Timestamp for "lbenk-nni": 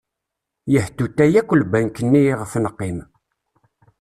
1.61-2.21